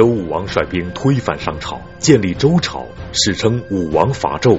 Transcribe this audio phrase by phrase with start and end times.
[0.00, 4.58] 周武王率兵推翻商朝，建立周朝，史称武王伐纣。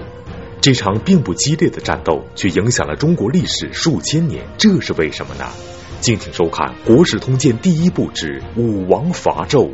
[0.62, 5.48] 这场并不激烈的战斗，却影响了中国历史数千年，这是为什么呢？
[6.00, 9.71] 敬请收看《国史通鉴》第一部之武王伐纣。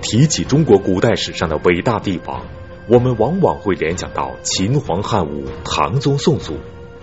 [0.00, 2.46] 提起中国古代史上的伟大帝王，
[2.86, 6.58] 我们往往会联想到秦皇汉武、唐宗宋祖，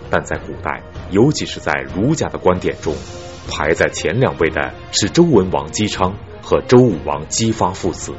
[0.08, 2.94] 但在古代，尤其是在儒家的观点中，
[3.50, 8.12] 排在前两位的是周文王姬昌和周武王姬发父子。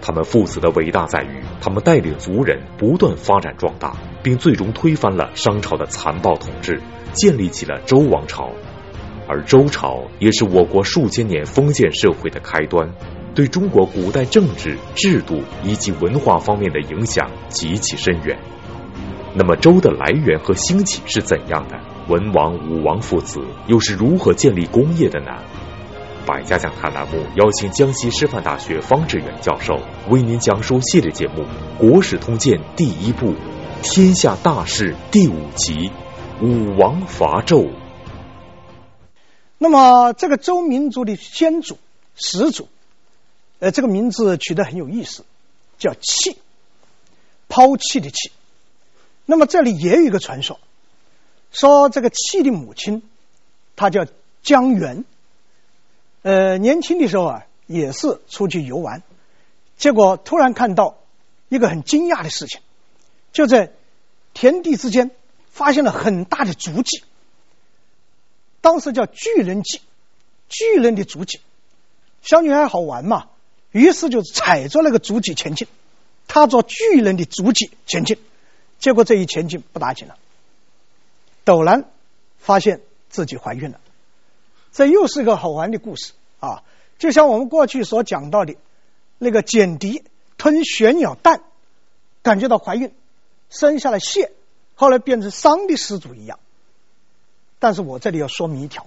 [0.00, 6.80] 他们父子的伟大在于，他们带领族人不断发展壮大，并最终推翻了商朝的残暴统治，
[7.12, 8.50] 建立起了周王朝。
[9.28, 12.90] 而周朝也是我国数千年封建社会的开端。
[13.32, 18.36] 对中国古代政治制度以及文化方面的影响极其深远。
[19.34, 21.78] 那么周的来源和兴起是怎样的？
[22.08, 25.30] 文王、武王父子又是如何建立功业的呢？
[26.26, 31.42] 百家讲坛栏目邀请江西师范大学方志远教授为您讲述系列节目
[31.78, 33.32] 《国史通鉴》第一部
[33.82, 35.90] 《天下大事》第五集
[36.42, 37.68] 《武王伐纣》。
[39.56, 41.78] 那么这个周民族的先祖
[42.14, 42.68] 始祖。
[43.58, 45.24] 呃，这个名字取得很有意思，
[45.78, 46.38] 叫弃，
[47.48, 48.30] 抛弃的弃。
[49.26, 50.58] 那么这里也有一个传说，
[51.52, 53.02] 说这个弃的母亲，
[53.76, 54.06] 她叫
[54.42, 55.04] 姜原。
[56.22, 59.02] 呃，年轻的时候啊，也是出去游玩，
[59.76, 60.98] 结果突然看到
[61.48, 62.60] 一个很惊讶的事情，
[63.32, 63.72] 就在
[64.34, 65.10] 田地之间
[65.50, 67.02] 发现了很大的足迹，
[68.60, 69.80] 当时叫巨人迹，
[70.48, 71.40] 巨人的足迹。
[72.22, 73.28] 小女孩好玩嘛。
[73.72, 75.68] 于是就踩着那个足迹前进，
[76.26, 78.18] 踏着巨人的足迹前进，
[78.80, 80.18] 结果这一前进不打紧了，
[81.44, 81.84] 陡然
[82.40, 83.78] 发现自己怀孕了，
[84.72, 86.62] 这又是一个好玩的故事啊！
[86.98, 88.56] 就像我们过去所讲到的，
[89.18, 90.04] 那个简狄
[90.36, 91.42] 吞玄鸟蛋，
[92.22, 92.92] 感觉到怀孕，
[93.48, 94.32] 生下了谢，
[94.74, 96.38] 后来变成商的始祖一样。
[97.58, 98.86] 但是我这里要说明一条，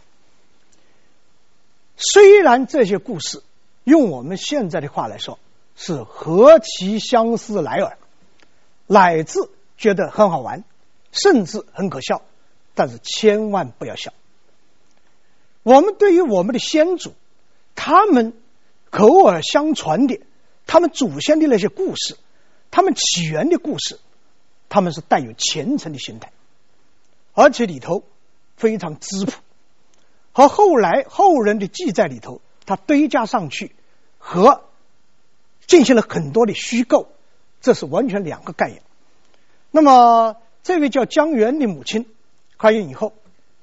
[1.95, 3.43] 虽然这些故事。
[3.85, 5.37] 用我们现在的话来说，
[5.75, 7.97] 是何其相似来耳，
[8.87, 9.41] 乃至
[9.77, 10.63] 觉得很好玩，
[11.11, 12.21] 甚至很可笑，
[12.75, 14.13] 但是千万不要笑。
[15.63, 17.13] 我们对于我们的先祖，
[17.75, 18.33] 他们
[18.89, 20.21] 口耳相传的，
[20.67, 22.17] 他们祖先的那些故事，
[22.69, 23.99] 他们起源的故事，
[24.69, 26.31] 他们是带有虔诚的心态，
[27.33, 28.03] 而且里头
[28.55, 29.33] 非常质朴，
[30.31, 32.41] 和后来后人的记载里头。
[32.65, 33.75] 他堆加上去
[34.19, 34.63] 和
[35.67, 37.09] 进行了很多的虚构，
[37.59, 38.81] 这是完全两个概念。
[39.69, 42.05] 那么，这位叫姜原的母亲
[42.55, 43.11] 怀孕以后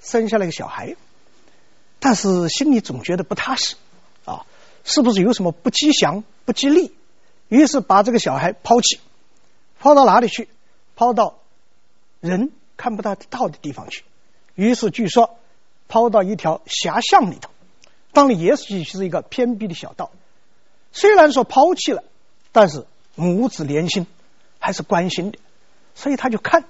[0.01, 0.97] 生下了一个小孩，
[2.01, 3.77] 但是心里总觉得不踏实
[4.25, 4.45] 啊，
[4.83, 6.93] 是不是有什么不吉祥、不吉利？
[7.49, 8.99] 于是把这个小孩抛弃，
[9.79, 10.49] 抛到哪里去？
[10.97, 11.39] 抛到
[12.21, 14.05] 人看不到到的地方去。
[14.55, 15.39] 于是据说
[15.89, 17.51] 抛到一条狭巷里头。
[18.13, 20.11] 当然也许是一个偏僻的小道，
[20.91, 22.03] 虽然说抛弃了，
[22.51, 22.85] 但是
[23.15, 24.07] 母子连心，
[24.59, 25.39] 还是关心的，
[25.95, 26.65] 所以他就看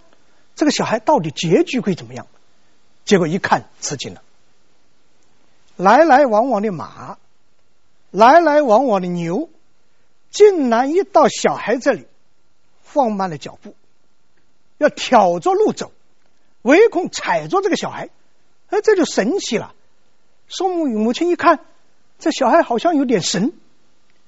[0.55, 2.27] 这个小孩到底结局会怎么样。
[3.07, 4.23] 结果一看吃惊了，
[5.81, 7.17] 来来往往的马，
[8.11, 9.49] 来来往往的牛，
[10.31, 12.07] 竟然一到小孩这里，
[12.83, 13.75] 放慢了脚步，
[14.77, 15.91] 要挑着路走，
[16.61, 18.11] 唯恐踩着这个小孩，
[18.69, 19.75] 哎，这就神奇了。
[20.49, 21.61] 宋母母亲一看，
[22.19, 23.55] 这小孩好像有点神，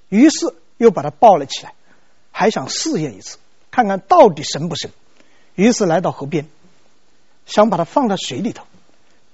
[0.08, 1.74] 于是又把他抱了起来，
[2.30, 3.36] 还想试验一次，
[3.70, 4.90] 看看到底神不神。
[5.54, 6.48] 于是来到河边，
[7.44, 8.64] 想把他放到水里头，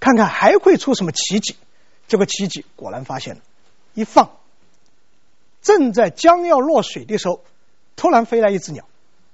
[0.01, 1.55] 看看还会出什么奇迹。
[2.09, 3.43] 这个奇迹果然发现了，
[3.95, 4.33] 一放，
[5.63, 7.45] 正在将要落水的时候，
[7.95, 8.85] 突然飞来一只鸟，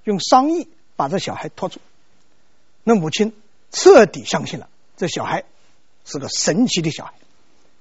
[0.03, 1.79] 用双翼把这小孩托住。
[2.83, 3.33] 那母亲
[3.71, 5.45] 彻底相信了，这小孩
[6.05, 7.13] 是个神奇的小孩。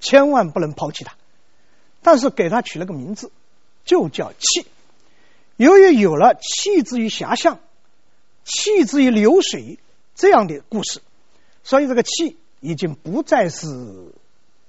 [0.00, 1.16] 千万不能抛弃他，
[2.02, 3.32] 但是给他取了个名字，
[3.86, 4.66] 就叫气。
[5.56, 7.58] 由于有了气之于遐想，
[8.44, 9.78] 气之于流水
[10.14, 11.00] 这样的故事，
[11.62, 13.66] 所以这个气已经不再是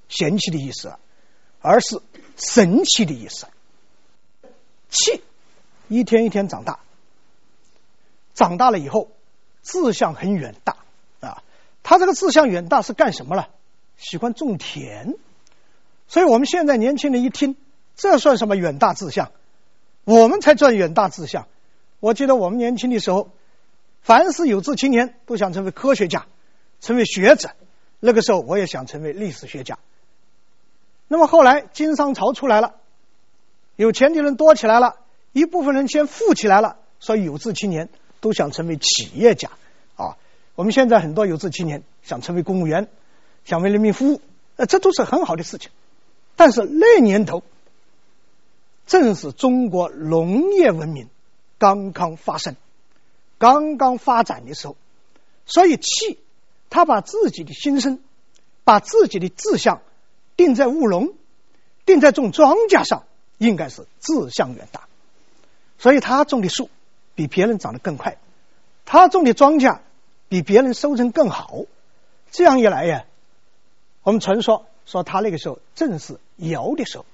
[0.09, 0.95] 嫌弃的意思，
[1.61, 2.01] 而是
[2.37, 3.47] 神奇的意思。
[4.89, 5.21] 气
[5.87, 6.79] 一天一天长大，
[8.33, 9.09] 长大了以后
[9.61, 10.77] 志向很远大
[11.19, 11.43] 啊。
[11.83, 13.49] 他这个志向远大是干什么了？
[13.97, 15.15] 喜欢种田，
[16.07, 17.55] 所以我们现在年轻人一听，
[17.95, 19.31] 这算什么远大志向？
[20.03, 21.47] 我们才算远大志向。
[21.99, 23.29] 我记得我们年轻的时候，
[24.01, 26.27] 凡是有志青年都想成为科学家，
[26.81, 27.51] 成为学者。
[27.99, 29.79] 那个时候我也想成为历史学家。
[31.07, 32.75] 那么后来经商潮出来了，
[33.75, 34.97] 有钱的人多起来了，
[35.33, 37.89] 一部分人先富起来了，所以有志青年
[38.21, 39.51] 都想成为企业家
[39.95, 40.17] 啊。
[40.55, 42.87] 我们现在很多有志青年想成为公务员，
[43.43, 44.21] 想为人民服务，
[44.55, 45.69] 呃，这都是很好的事情。
[46.35, 47.43] 但是那年头，
[48.87, 51.07] 正是中国农业文明
[51.57, 52.55] 刚刚发生、
[53.37, 54.75] 刚刚发展的时候，
[55.45, 56.19] 所以戚
[56.69, 57.99] 他把自己的心声、
[58.63, 59.81] 把自己的志向
[60.35, 61.13] 定在务农、
[61.85, 63.03] 定在种庄稼上，
[63.37, 64.87] 应该是志向远大。
[65.77, 66.69] 所以他种的树
[67.15, 68.17] 比别人长得更快，
[68.85, 69.79] 他种的庄稼
[70.29, 71.61] 比别人收成更好。
[72.31, 73.05] 这样一来呀，
[74.03, 77.05] 我们传说说他那个时候正是尧的时候，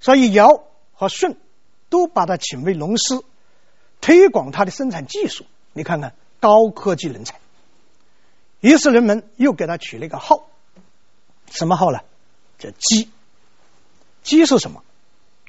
[0.00, 0.62] 所以尧。
[0.98, 1.36] 和舜
[1.90, 3.20] 都把他请为农师，
[4.00, 5.44] 推广他的生产技术。
[5.74, 7.38] 你看看高科技人才。
[8.60, 10.48] 于是人们又给他取了一个号，
[11.50, 12.00] 什么号呢？
[12.58, 13.08] 叫姬。
[14.22, 14.82] 姬是什么？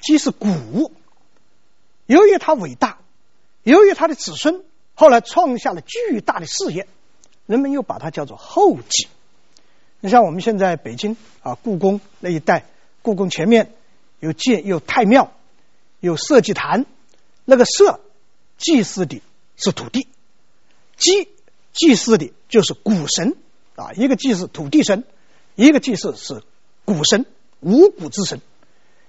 [0.00, 0.92] 姬是谷物。
[2.06, 2.98] 由于他伟大，
[3.62, 4.64] 由于他的子孙
[4.94, 6.86] 后来创下了巨大的事业，
[7.46, 9.08] 人们又把它叫做后姬。
[10.00, 12.66] 你像我们现在北京啊，故宫那一带，
[13.02, 13.74] 故宫前面
[14.20, 15.32] 有建有太庙。
[16.00, 16.86] 有社稷坛，
[17.44, 17.98] 那个社
[18.56, 19.20] 祭祀的
[19.56, 20.06] 是土地，
[20.96, 21.28] 祭
[21.72, 23.36] 祭祀的就是谷神
[23.74, 25.02] 啊，一个祭祀土地神，
[25.56, 26.44] 一个祭祀是
[26.88, 27.26] 谷神，
[27.60, 28.40] 五谷之神。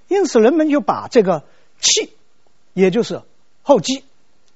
[0.09, 1.45] 因此，人们就把这个
[1.79, 2.11] 气，
[2.73, 3.21] 也就是
[3.61, 4.03] 后稷，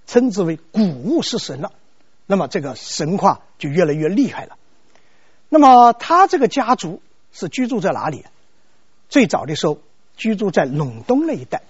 [0.05, 1.71] 称之为谷物之神了。
[2.25, 4.57] 那么，这个神话就越来越厉害了。
[5.47, 8.25] 那么，他这个家族是居住在哪里？
[9.07, 9.79] 最早的时候，
[10.17, 11.61] 居住在陇东那一带。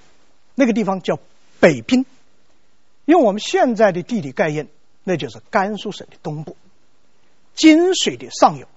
[0.55, 1.19] 那个地方叫
[1.59, 2.07] 北滨，
[3.05, 4.69] 用我们现在的地理概念，
[5.03, 6.57] 那就是甘肃省的东部，
[7.53, 8.67] 泾水的上游。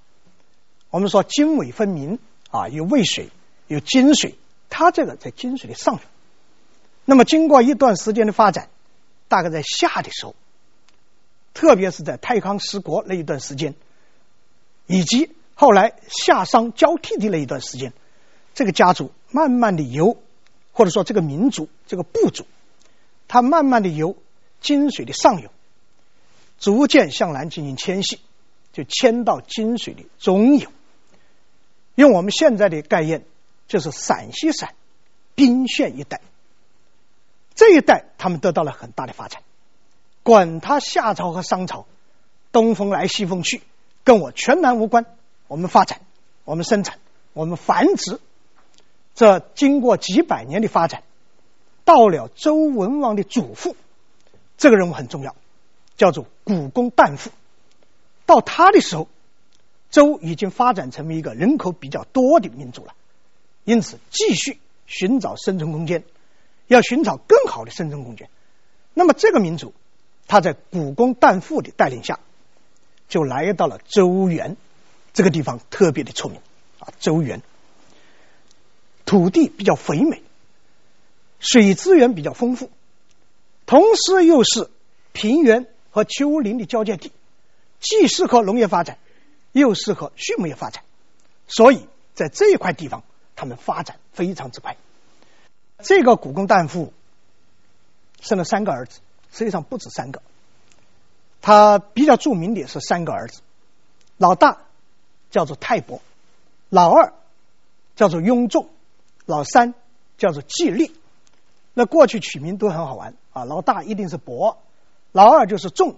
[0.90, 2.18] 我们说泾渭分明
[2.50, 3.30] 啊，有渭水，
[3.66, 4.36] 有泾水，
[4.70, 6.00] 它这个在泾水的上游。
[7.04, 8.68] 那么经过一段时间的发展，
[9.28, 10.34] 大概在夏的时候，
[11.54, 13.74] 特别是在太康失国那一段时间，
[14.86, 17.92] 以及后来夏商交替的那一段时间，
[18.54, 20.16] 这个家族慢慢的由。
[20.78, 22.44] 或者说，这个民族、这个部族，
[23.28, 24.14] 他慢慢的由
[24.60, 25.50] 泾水的上游，
[26.58, 28.18] 逐渐向南进行迁徙，
[28.74, 30.70] 就迁到泾水的中游。
[31.96, 33.24] 用我们现在的概念，
[33.66, 34.68] 就是陕西省
[35.34, 36.20] 宾县一带。
[37.54, 39.42] 这一带他们得到了很大的发展。
[40.22, 41.86] 管他夏朝和商朝，
[42.52, 43.62] 东风来西风去，
[44.04, 45.06] 跟我全然无关。
[45.48, 46.00] 我们发展，
[46.44, 46.98] 我们生产，
[47.32, 48.20] 我们繁殖。
[49.14, 51.02] 这经过几百年的发展，
[51.84, 53.74] 到了周文王的祖父，
[54.58, 55.34] 这个人物很重要，
[55.96, 57.30] 叫做古公旦父。
[58.26, 59.08] 到他的时候，
[59.96, 62.92] 周已经发展成为一个人口比较多的民族了，
[63.64, 66.04] 因此继续寻找生存空间，
[66.66, 68.28] 要寻找更好的生存空间。
[68.92, 69.72] 那么这个民族，
[70.26, 72.20] 他在古公旦父的带领下，
[73.08, 74.58] 就来到了周原
[75.14, 76.42] 这个地方，特别的出名
[76.78, 77.40] 啊，周原。
[79.06, 80.22] 土地比较肥美，
[81.40, 82.70] 水资源比较丰富，
[83.64, 84.68] 同时又是
[85.14, 87.12] 平原和丘陵的交界地，
[87.80, 88.98] 既适合农业发展，
[89.60, 90.84] 又适合畜牧业发展，
[91.48, 93.02] 所以在这一块地方，
[93.34, 94.76] 他们发展非常之快。
[95.78, 96.92] 这个古公旦父
[98.20, 99.00] 生了三个儿子，
[99.32, 100.22] 实际上不止三个，
[101.40, 103.40] 他比较著名的是三个儿子，
[104.16, 104.58] 老大
[105.30, 106.00] 叫做泰伯，
[106.68, 107.12] 老二
[107.94, 108.68] 叫做雍仲。
[109.28, 109.74] 老三
[110.18, 110.94] 叫做季历，
[111.74, 113.44] 那过去取名都很好玩啊。
[113.44, 114.62] 老大一定是伯，
[115.10, 115.96] 老二就是仲，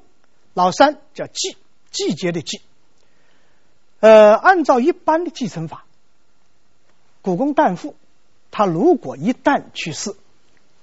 [0.54, 1.58] 老三叫季，
[1.90, 2.62] 季节的季。
[4.00, 5.84] 呃，按照一般的继承法，
[7.22, 7.96] 古公旦父
[8.50, 10.14] 他如果一旦去世，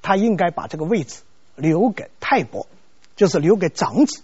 [0.02, 1.22] 他应该把这个位置
[1.56, 2.68] 留给泰伯，
[3.16, 4.22] 就是留给长子。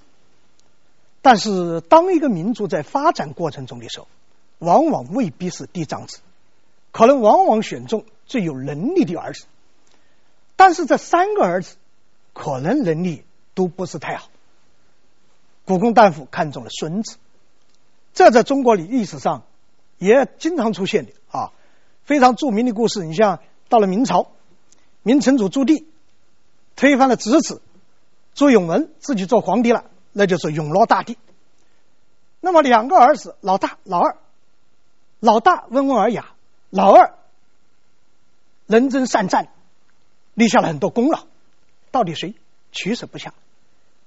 [1.21, 4.07] 但是，当一个民族在发展过程中的时候，
[4.60, 6.19] 往往未必是嫡长子。
[6.91, 9.45] 可能往往选中最有能力的儿子，
[10.57, 11.77] 但是这三个儿子
[12.33, 14.27] 可能能力都不是太好。
[15.63, 17.15] 古公旦父看中了孙子，
[18.13, 19.44] 这在中国的历史上
[19.98, 21.51] 也经常出现的啊，
[22.03, 23.03] 非常著名的故事。
[23.03, 23.39] 你像
[23.70, 24.32] 到了明朝，
[25.03, 25.86] 明成祖朱棣
[26.75, 27.62] 推翻了侄子
[28.34, 31.18] 朱允炆，自己做皇帝了，那就是永乐大帝。
[32.39, 34.18] 那么两个儿子，老大、老二，
[35.20, 36.34] 老大温文尔雅。
[36.70, 37.15] 老二
[38.65, 39.50] 能征善战，
[40.36, 41.25] 立下了很多功劳，
[41.91, 42.34] 到底谁
[42.72, 43.34] 取舍不下？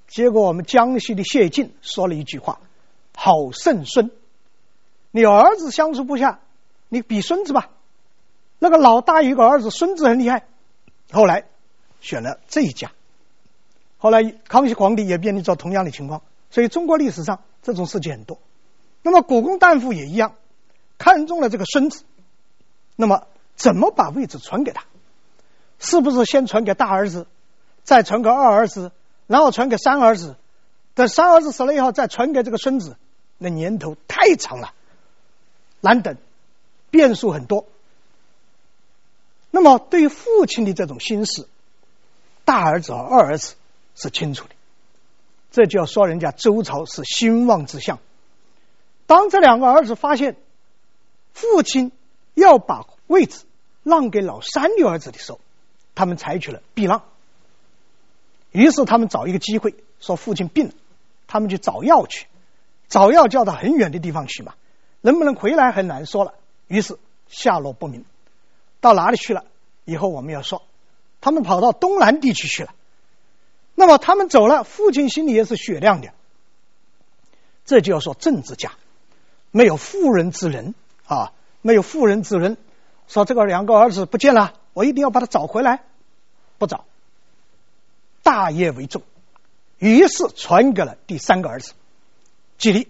[0.08, 2.60] 结果我们江西的谢晋说了一句话
[3.14, 4.10] ：“好胜孙。”
[5.10, 6.40] 你儿子相处不下，
[6.88, 7.70] 你比孙子吧。
[8.58, 10.46] 那个老大有个儿子，孙子很厉害
[11.12, 11.44] 后来
[12.00, 12.90] 选了这一家。
[13.98, 18.38] 后来康熙皇帝也面临着同样的情况，所以中国历史上这种事情很多。
[19.02, 20.34] 那么古公旦夫也一样，
[20.98, 22.04] 看中了这个孙子，
[22.96, 24.84] 那么怎么把位置传给他？
[25.78, 27.26] 是不是先传给大儿子，
[27.82, 28.92] 再传给二儿子，
[29.26, 30.36] 然后传给三儿子？
[30.94, 32.96] 等三儿子死了以后，再传给这个孙子？
[33.38, 34.72] 那年头太长了，
[35.80, 36.16] 难等，
[36.90, 37.66] 变数很多。
[39.50, 41.48] 那么对于父亲的这种心思，
[42.44, 43.54] 大儿子和二儿子。
[43.96, 44.50] 是清楚的，
[45.52, 48.00] 这就要说人家周朝是兴旺之相。
[49.06, 50.34] 当这两个儿子发现
[51.32, 51.92] 父亲
[52.34, 53.44] 要把位置
[53.84, 55.38] 让给老三的儿子的时候，
[55.94, 57.04] 他们采取了避让。
[58.50, 60.74] 于是他们找一个机会说父亲病了，
[61.28, 62.26] 他们去找药去，
[62.88, 64.54] 找药叫到很远的地方去嘛，
[65.00, 66.34] 能不能回来很难说了。
[66.66, 66.98] 于是
[67.28, 68.04] 下落不明，
[68.80, 69.44] 到哪里去了？
[69.84, 70.62] 以后我们要说，
[71.20, 72.74] 他们跑到东南地区去了。
[73.74, 76.10] 那么他们走了，父亲心里也是雪亮的。
[77.64, 78.72] 这就要说政治家，
[79.50, 80.74] 没有妇人之仁
[81.06, 82.56] 啊，没有妇人之仁。
[83.08, 85.82] 说这个两个儿子不见了，我一定要把他找回来。
[86.56, 86.84] 不找，
[88.22, 89.02] 大业为重，
[89.78, 91.72] 于是传给了第三个儿子
[92.58, 92.88] 季历。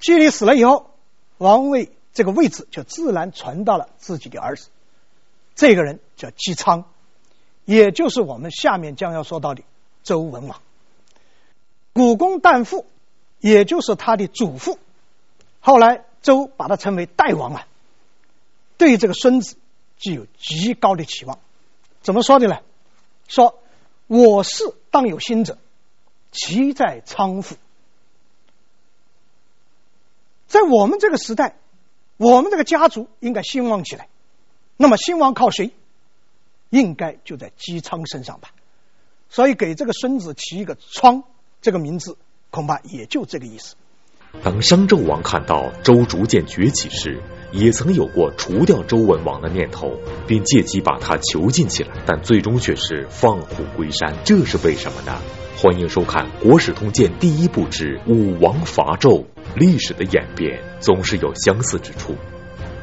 [0.00, 0.90] 季历死了以后，
[1.38, 4.68] 王位这个位置就自然传到了自己的儿子。
[5.54, 6.84] 这个人叫姬昌，
[7.64, 9.62] 也就是我们下面将要说到的。
[10.04, 10.62] 周文王，
[11.92, 12.86] 古公旦父，
[13.40, 14.78] 也就是他的祖父。
[15.60, 17.66] 后来周把他称为代王啊，
[18.78, 19.56] 对这个孙子
[19.98, 21.40] 具有极高的期望。
[22.00, 22.60] 怎么说的呢？
[23.26, 23.58] 说
[24.06, 25.58] 我是当有心者，
[26.32, 27.56] 其在昌乎？
[30.48, 31.56] 在我们这个时代，
[32.16, 34.08] 我们这个家族应该兴旺起来。
[34.78, 35.72] 那么兴旺靠谁？
[36.70, 38.48] 应该就在姬昌身上吧。
[39.28, 41.22] 所以给这个孙子起一个“昌”
[41.60, 42.16] 这个名字，
[42.50, 43.76] 恐怕也就这个意思。
[44.42, 47.20] 当商纣王看到周逐渐崛起时，
[47.52, 54.16] 也曾有过除掉周文王的念头，并借机把他囚禁起来，但最终却是放虎归山。
[54.24, 55.20] 这是为什么呢？
[55.58, 59.24] 欢迎收看《国史通鉴》第一部之《武王伐纣》，
[59.54, 62.14] 历史的演变总是有相似之处。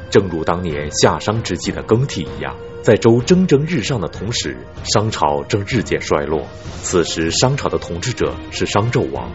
[0.09, 2.55] 正如当年夏商之际的更替一样。
[2.81, 6.45] 在周蒸蒸日上的同时，商朝正日渐衰落。
[6.83, 9.31] 此时，商朝的统治者是商纣王。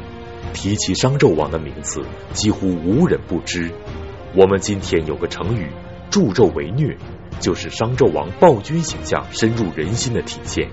[0.52, 2.00] 提起商纣王的名字，
[2.32, 3.72] 几乎无人不知。
[4.36, 5.68] 我们今天有个成语
[6.10, 6.96] “助纣为虐”，
[7.40, 10.68] 就是商纣王暴君形象深入人心的体现。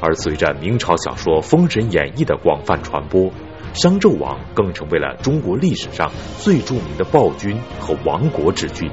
[0.00, 3.32] 而随着明朝小说《封神演义》的广泛传播，
[3.74, 8.90] 商纣王更成为了中国历史上最著名的暴君和亡国之君。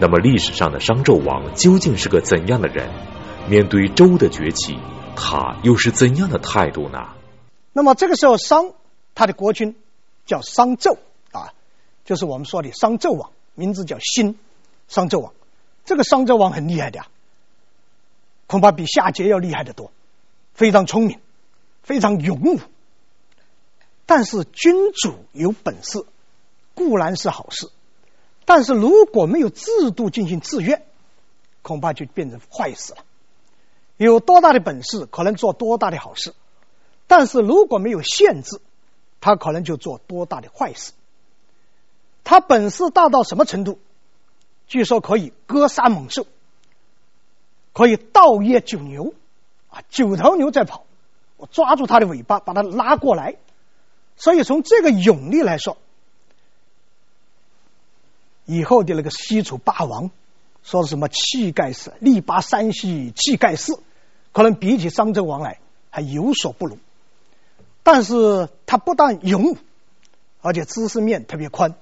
[0.00, 2.90] 那么历史上的商纣王究竟是个怎样的人？
[3.48, 4.76] 面对周的崛起，
[5.14, 7.10] 他又是怎样的态度呢？
[7.72, 8.72] 那么这个时候，商
[9.14, 9.76] 他的国君
[10.24, 10.96] 叫商纣
[11.30, 11.52] 啊，
[12.04, 14.36] 就是我们说的商纣王，名字叫辛，
[14.88, 15.32] 商纣王。
[15.84, 17.02] 这个商纣王很厉害的，
[18.46, 19.92] 恐怕比夏桀要厉害得多，
[20.52, 21.20] 非常聪明，
[21.82, 22.58] 非常勇武。
[24.06, 26.06] 但是君主有本事
[26.74, 27.68] 固然是好事。
[28.44, 30.86] 但是如果没有制度进行制约，
[31.62, 32.98] 恐怕就变成坏事了。
[33.96, 36.30] 有多大的本事，可能做多大的好事；
[37.08, 38.60] 但是如果没有限制，
[39.20, 40.92] 他可能就做多大的坏事。
[42.22, 43.80] 他本事大到什么程度？
[44.68, 46.26] 据说可以割杀猛兽，
[47.72, 49.14] 可以盗猎九牛，
[49.70, 50.84] 啊，九头牛在跑，
[51.36, 53.36] 我抓住它的尾巴，把它拉过来。
[54.16, 55.76] 所以从这个勇力来说。
[58.48, 60.12] 以后的那个西楚霸王，
[60.62, 63.76] 说什么气盖世，力拔山兮气盖世，
[64.32, 65.58] 可能比起商纣王来
[65.90, 66.78] 还有所不如。
[67.82, 69.56] 但是他不但勇，
[70.42, 71.74] 而且知识面特别宽，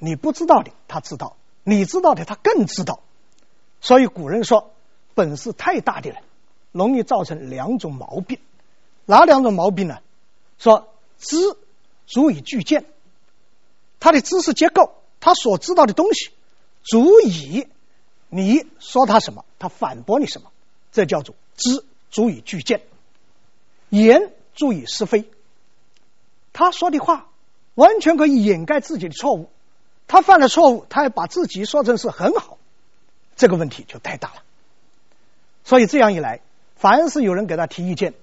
[0.00, 2.98] 你不知道的他知道，你知道的他更知道。
[3.80, 4.72] 所以古人说，
[5.14, 6.18] 本事太大的人
[6.72, 8.40] 容易造成两种毛病，
[9.06, 10.00] 哪两种毛病呢？
[10.58, 10.88] 说
[11.22, 11.56] 知
[12.06, 12.84] 足以具见，
[14.00, 14.94] 他的知识结构。
[15.24, 16.30] 他所知道的东西，
[16.82, 17.68] 足以
[18.28, 20.50] 你说他什么，他反驳你什么，
[20.90, 22.82] 这叫做知足以具见，
[23.88, 25.30] 言足以是非。
[26.52, 27.28] 他说的话
[27.76, 29.48] 完全可以掩盖自己的错误，
[30.08, 32.58] 他犯了错误，他还把自己说成是很好，
[33.36, 34.42] 这个问题就太大了。
[35.62, 36.40] 所以这样一来，
[36.74, 38.14] 凡是有人给他提意见，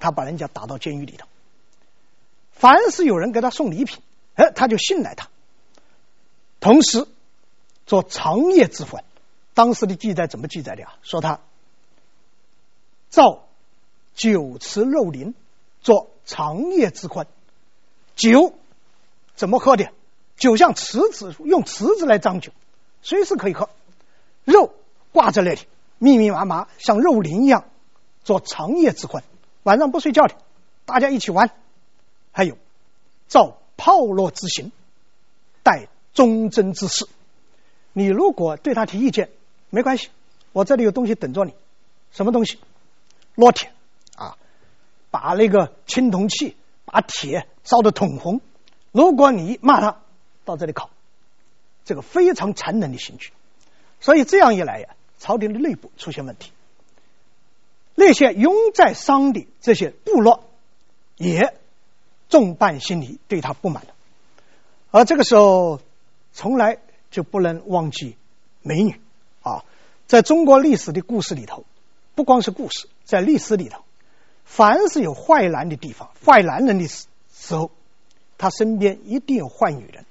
[0.00, 1.26] 他把人家打到监狱里头；
[2.58, 4.02] 凡是有人给他送礼品，
[4.34, 5.28] 哎，他就信赖他。
[6.60, 7.06] 同时，
[7.86, 9.04] 做长夜之欢。
[9.54, 10.98] 当时的记载怎么记载的啊？
[11.02, 11.40] 说他
[13.08, 13.44] 造
[14.14, 15.34] 酒池肉林，
[15.80, 17.26] 做长夜之欢。
[18.16, 18.52] 酒
[19.36, 19.90] 怎么喝的？
[20.36, 22.52] 酒像池子，用池子来装酒，
[23.02, 23.68] 随时可以喝。
[24.44, 24.74] 肉
[25.12, 25.60] 挂在那里，
[25.98, 27.64] 密密麻麻，像肉林一样，
[28.24, 29.22] 做长夜之欢。
[29.62, 30.34] 晚上不睡觉的，
[30.84, 31.50] 大家一起玩。
[32.38, 32.56] 还有
[33.26, 34.70] 造炮烙之刑，
[35.64, 37.08] 待忠贞之事。
[37.92, 39.30] 你如果对他提意见，
[39.70, 40.10] 没关系，
[40.52, 41.52] 我这里有东西等着你。
[42.12, 42.60] 什么东西？
[43.34, 43.72] 烙铁
[44.14, 44.38] 啊！
[45.10, 48.40] 把那个青铜器，把铁烧得通红。
[48.92, 50.00] 如果你骂他，
[50.44, 50.90] 到这里烤，
[51.84, 53.32] 这个非常残忍的刑具。
[53.98, 56.52] 所以这样一来呀，朝廷的内部出现问题。
[57.96, 60.44] 那些拥在商的这些部落，
[61.16, 61.52] 也
[62.28, 63.94] 众叛亲离，对他不满了。
[64.90, 65.80] 而这个时候，
[66.32, 66.78] 从来
[67.10, 68.16] 就不能忘记
[68.62, 69.00] 美女
[69.42, 69.64] 啊！
[70.06, 71.64] 在中国历史的故事里头，
[72.14, 73.82] 不光是故事，在历史里头，
[74.44, 77.70] 凡是有坏男的地方、坏男人的时时候，
[78.36, 80.04] 他身边一定有坏女人。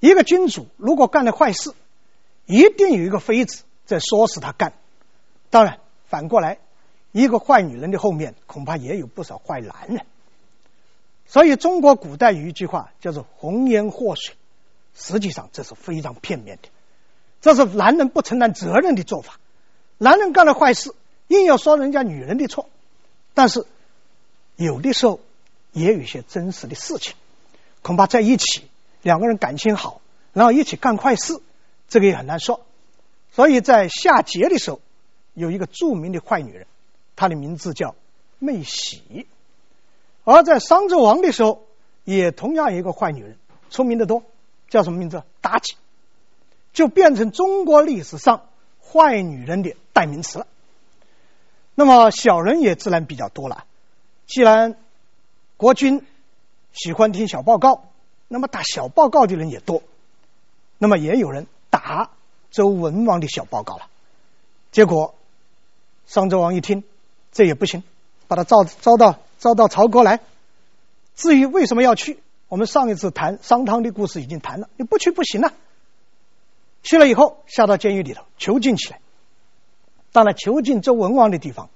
[0.00, 1.74] 一个君主如果干了坏事，
[2.46, 4.72] 一定有一个妃子在唆使他干。
[5.50, 5.78] 当然，
[6.08, 6.58] 反过来，
[7.12, 10.06] 一个坏女人的后面恐怕也有不少坏男人。
[11.32, 14.34] 所以，中国古代有一句话叫做“红颜祸水”，
[14.94, 16.68] 实际上这是非常片面的，
[17.40, 19.40] 这是男人不承担责任的做法。
[19.96, 20.94] 男人干了坏事，
[21.28, 22.68] 硬要说人家女人的错，
[23.32, 23.64] 但是
[24.56, 25.20] 有的时候
[25.72, 27.14] 也有一些真实的事情，
[27.80, 28.68] 恐怕在一起
[29.00, 30.02] 两个人感情好，
[30.34, 31.40] 然后一起干坏事，
[31.88, 32.60] 这个也很难说。
[33.30, 34.82] 所以在夏桀的时候，
[35.32, 36.66] 有一个著名的坏女人，
[37.16, 37.94] 她的名字叫
[38.38, 39.26] 妹喜。
[40.24, 41.62] 而在商纣王的时候，
[42.04, 43.36] 也同样一个坏女人，
[43.70, 44.22] 聪明的多，
[44.68, 45.24] 叫什么名字？
[45.42, 45.74] 妲己，
[46.72, 48.46] 就变成中国历史上
[48.80, 50.46] 坏女人的代名词了。
[51.74, 53.64] 那么小人也自然比较多了。
[54.26, 54.76] 既然
[55.56, 56.06] 国君
[56.72, 57.84] 喜欢听小报告，
[58.28, 59.82] 那么打小报告的人也多。
[60.78, 62.10] 那么也有人打
[62.50, 63.88] 周文王的小报告了。
[64.70, 65.14] 结果
[66.06, 66.84] 商纣王一听，
[67.32, 67.82] 这也不行，
[68.28, 69.18] 把他召召到。
[69.42, 70.20] 招到朝国来。
[71.16, 74.70] 至于为什么要去，我们上一次谈商汤的故事已经谈了。
[74.76, 75.52] 你不去不行了。
[76.84, 79.00] 去了以后，下到监狱里头囚禁起来。
[80.12, 81.70] 当然，囚禁周文王的地方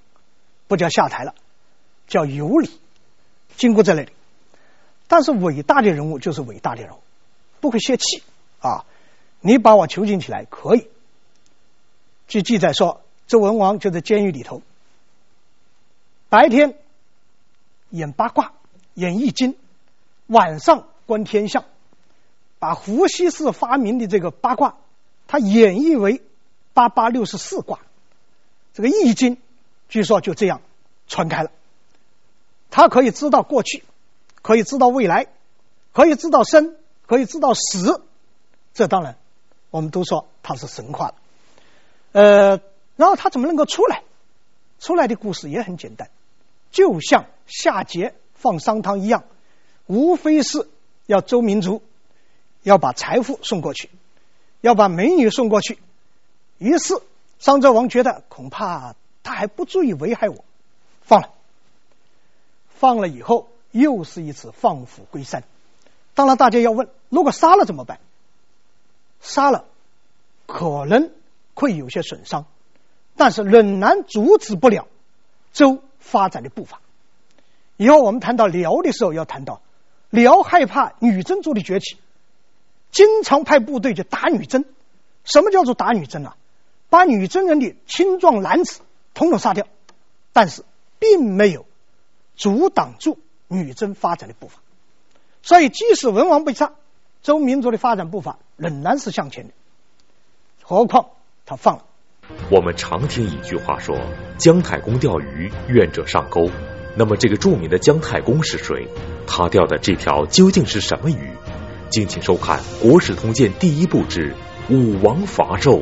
[0.68, 1.34] 不叫下台了，
[2.06, 2.70] 叫有礼，
[3.56, 4.12] 经过在那里。
[5.08, 7.00] 但是伟大的人物就是伟大的人物，
[7.60, 8.22] 不会泄气
[8.60, 8.84] 啊！
[9.40, 10.86] 你把我囚禁起来可以。
[12.28, 14.62] 据记载说，周文王就在监狱里头，
[16.28, 16.78] 白天。
[17.90, 18.52] 演八卦，
[18.94, 19.56] 演易经，
[20.26, 21.64] 晚上观天象，
[22.58, 24.76] 把伏羲氏发明的这个八卦，
[25.28, 26.22] 他演绎为
[26.74, 27.80] 八八六十四卦。
[28.74, 29.38] 这个易经
[29.88, 30.60] 据说就这样
[31.08, 31.50] 传开了。
[32.70, 33.84] 他可以知道过去，
[34.42, 35.28] 可以知道未来，
[35.92, 38.02] 可以知道生，可以知道死。
[38.74, 39.16] 这当然，
[39.70, 41.14] 我们都说他是神话了。
[42.12, 42.60] 呃，
[42.96, 44.02] 然后他怎么能够出来？
[44.78, 46.10] 出来的故事也很简单。
[46.70, 49.24] 就像夏桀放商汤一样，
[49.86, 50.68] 无非是
[51.06, 51.82] 要周民族
[52.62, 53.90] 要把财富送过去，
[54.60, 55.78] 要把美女送过去。
[56.58, 57.00] 于是
[57.38, 60.44] 商纣王觉得恐怕他还不足以危害我，
[61.02, 61.30] 放了。
[62.68, 65.44] 放了以后，又是一次放虎归山。
[66.14, 68.00] 当然，大家要问：如果杀了怎么办？
[69.20, 69.64] 杀了
[70.46, 71.10] 可能
[71.54, 72.44] 会有些损伤，
[73.16, 74.88] 但是仍然阻止不了
[75.52, 75.82] 周。
[76.06, 76.80] 发展的步伐。
[77.76, 79.60] 以后我们谈到辽的时候，要谈到
[80.08, 81.98] 辽害怕女真族的崛起，
[82.90, 84.64] 经常派部队去打女真。
[85.24, 86.36] 什么叫做打女真啊？
[86.88, 88.80] 把女真人的青壮男子
[89.12, 89.66] 统统杀掉，
[90.32, 90.64] 但是
[91.00, 91.66] 并没有
[92.36, 94.60] 阻挡住女真发展的步伐。
[95.42, 96.72] 所以，即使文王被杀，
[97.22, 99.52] 周民族的发展步伐仍然是向前的。
[100.62, 101.10] 何况
[101.44, 101.85] 他放了。
[102.50, 103.98] 我们常听一句话说
[104.38, 106.50] ：“姜太公钓鱼，愿者上钩。”
[106.96, 108.88] 那么，这个著名的姜太公是谁？
[109.26, 111.30] 他钓的这条究竟是什么鱼？
[111.90, 114.32] 敬请收看《国史通鉴》第一部之
[114.74, 115.80] 《武王伐纣》。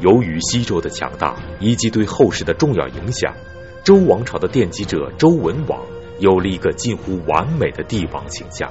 [0.00, 3.34] 由于西周的强大以及对后世的重要影响，
[3.84, 5.80] 周王朝的奠基者周文王
[6.18, 8.70] 有了一个近乎完美的帝王形象。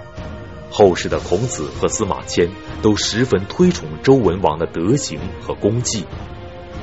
[0.77, 6.03] 后世的孔子和司马迁都十分推崇周文王的德行和功绩。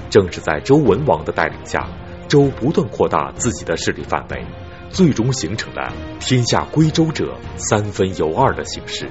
[0.09, 1.91] 正是在周文王的带领下，
[2.27, 4.47] 周不断扩大自己的势力范围，
[4.89, 9.11] 最终形成了天下归周者三分有二的形势。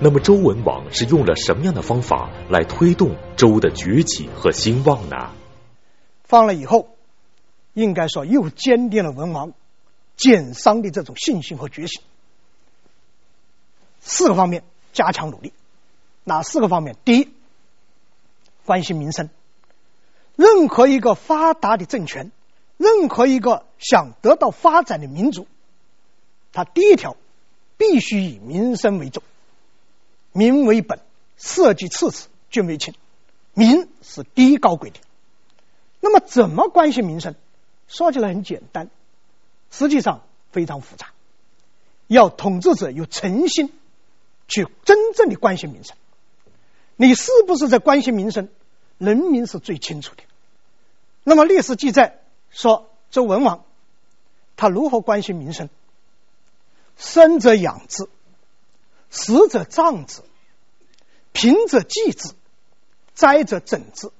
[0.00, 5.30] 那么，周文王是用了什么样的方法来推动周的崛起和兴旺呢？
[6.24, 6.88] 放了以后，
[7.72, 9.52] 应该说又坚定了文王
[10.16, 12.02] 建商的这种信心和决心。
[14.08, 15.52] 四个方面加强努力，
[16.24, 16.96] 哪四个方面？
[17.04, 17.28] 第一，
[18.64, 19.28] 关心民生。
[20.34, 22.32] 任何一个发达的政权，
[22.78, 25.46] 任何一个想得到发展的民族，
[26.54, 27.16] 他第一条
[27.76, 29.22] 必须以民生为重，
[30.32, 31.00] 民为本，
[31.36, 32.94] 社稷次次，君为轻，
[33.52, 35.00] 民是第一高贵的。
[36.00, 37.34] 那么，怎么关心民生？
[37.88, 38.88] 说起来很简单，
[39.70, 41.08] 实际上非常复杂。
[42.06, 43.70] 要统治者有诚心
[44.48, 45.96] 去真正的关心民生，
[46.96, 48.48] 你是不是在关心民生？
[48.96, 50.24] 人民是最清楚的。
[51.22, 52.18] 那么历史记载
[52.50, 53.64] 说，周文王
[54.56, 55.68] 他如何关心民生？
[56.96, 58.08] 生者养之，
[59.10, 60.22] 死者葬之，
[61.32, 62.32] 贫者济之，
[63.14, 64.10] 灾者整之。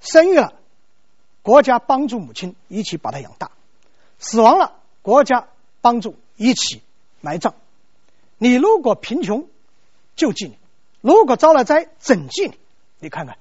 [0.00, 0.54] 生育了，
[1.42, 3.48] 国家帮助母亲一起把他养大；
[4.18, 5.48] 死亡了，国家
[5.82, 6.80] 帮助一起
[7.20, 7.54] 埋葬。
[8.44, 9.48] 你如果贫穷，
[10.16, 10.52] 救济你；
[11.00, 12.58] 如果遭了灾，整济你。
[12.98, 13.38] 你看看。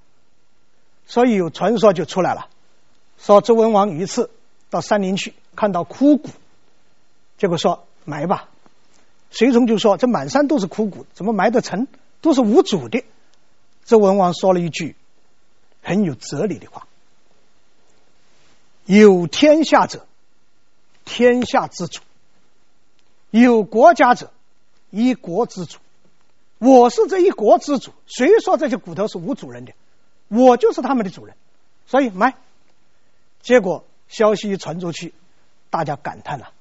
[1.05, 2.47] 所以有传说就出来了，
[3.17, 4.31] 说周文王一次
[4.69, 6.29] 到山林去，看到枯骨，
[7.37, 8.47] 结果说埋吧。
[9.29, 11.89] 随从就说这满山都是枯骨，怎么埋得成？
[12.21, 13.03] 都是无主的。
[13.83, 14.95] 周文王说了一句
[15.81, 16.87] 很有哲理的话
[18.87, 20.07] ：“有天下者，
[21.03, 21.99] 天下之主；
[23.31, 24.31] 有国家者，
[24.93, 25.79] 一国之主。
[26.59, 29.73] 我是这一国之主，谁说这些骨头是无主人的？”
[30.29, 31.35] 我就是他们的主人，
[31.87, 32.35] 所以买。
[33.41, 35.13] 结果消息一传出去，
[35.71, 36.51] 大家感叹了：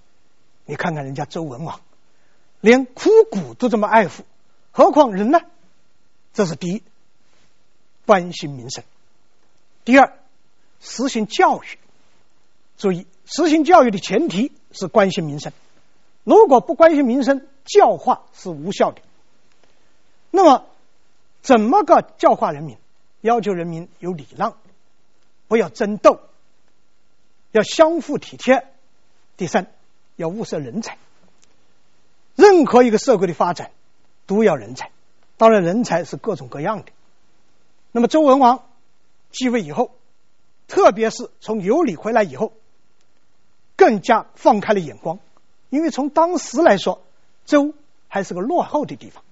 [0.64, 1.80] 你看看人家周文王，
[2.60, 4.24] 连枯骨都这么爱护，
[4.70, 5.40] 何况人呢？
[6.32, 6.82] 这是第一，
[8.06, 8.82] 关心民生；
[9.84, 10.18] 第二，
[10.80, 11.66] 实行教育。
[12.78, 15.52] 注意，实行教育的前提是关心民生。
[16.24, 19.02] 如果不关心民生，教化是无效的。
[20.30, 20.64] 那么，
[21.42, 22.76] 怎么个教化人民？
[23.20, 24.56] 要求人民有礼让，
[25.46, 26.20] 不要争斗，
[27.52, 28.66] 要相互体贴。
[29.36, 29.72] 第三，
[30.16, 30.98] 要物色人才。
[32.34, 33.70] 任何一个社会的发展
[34.26, 34.90] 都要人才，
[35.36, 36.92] 当然人才是各种各样的。
[37.92, 38.64] 那么周文王
[39.30, 39.90] 继位以后，
[40.66, 42.52] 特别是从有礼回来以后，
[43.76, 45.18] 更加放开了眼光，
[45.72, 47.00] 因为从当时来说，
[47.46, 47.72] 周
[48.06, 49.24] 还是个落后的地方。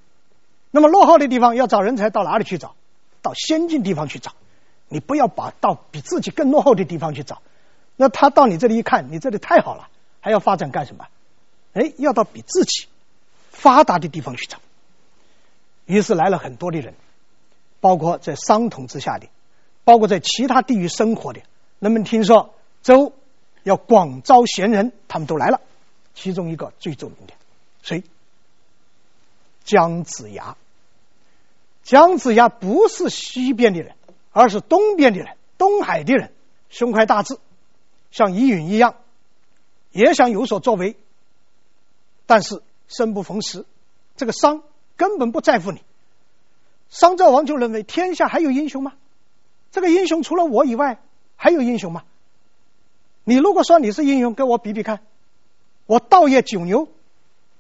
[0.71, 2.75] 那么落后的地方要找人才，到哪里去找？
[3.21, 4.33] 到先进地方去找，
[4.89, 7.43] 你不要把到比自己更落后的地方去找。
[7.95, 9.89] 那他到你这里一看，你这里太好了，
[10.21, 11.07] 还要发展干什么？
[11.75, 12.87] 哎，要到比自己
[13.51, 14.57] 发达的地方去找。
[15.85, 16.95] 于是来了很多的人，
[17.81, 19.27] 包括在商统之下的，
[19.85, 21.43] 包括在其他地域生活的。
[21.81, 23.13] 人们听说周
[23.63, 25.61] 要广招贤人，他们都来了。
[26.15, 27.35] 其中一个最著名的，
[27.83, 28.03] 谁？
[29.65, 30.57] 姜子牙。
[31.83, 33.95] 姜子牙不是西边的人，
[34.33, 36.33] 而是东边的人，东海的人，
[36.69, 37.39] 胸怀大志，
[38.11, 38.97] 像伊尹一样，
[39.93, 40.97] 也想有所作为。
[42.27, 43.65] 但是生不逢时，
[44.17, 44.63] 这个商
[44.97, 45.83] 根本不在乎你。
[46.91, 48.93] 商纣王就认为天下还有英雄吗？
[49.73, 51.01] 这个英雄除了我以外，
[51.37, 52.05] 还有英雄吗？
[53.25, 55.01] 你如果说你是英雄，跟我比比看，
[55.91, 56.87] 我倒爷九牛，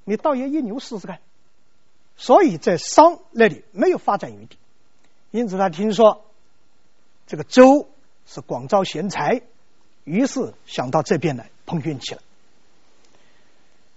[0.04, 1.18] 你倒爷一牛试试看。
[2.16, 4.56] 所以在商那里没有发展余地，
[5.32, 6.24] 因此他听说
[7.26, 7.88] 这个周
[8.28, 9.42] 是广招贤才，
[10.04, 12.22] 于是想到这边来碰运气了。